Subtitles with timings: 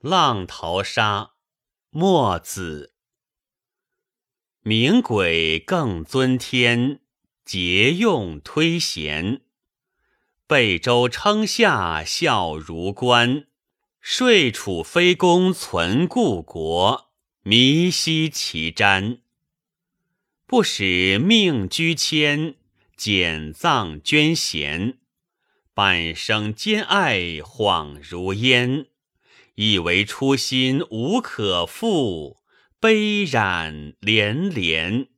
[0.00, 1.32] 浪淘沙，
[1.90, 2.92] 墨子。
[4.62, 7.00] 明鬼更尊天，
[7.44, 9.40] 节用推贤。
[10.46, 13.48] 备州称下效如官，
[14.00, 17.10] 税储非公存故国，
[17.42, 19.18] 弥息其瞻。
[20.46, 22.54] 不使命居谦，
[22.96, 25.00] 减葬捐贤。
[25.74, 28.86] 半生兼爱恍如烟。
[29.60, 32.36] 以为初心无可复，
[32.78, 35.08] 悲染连连。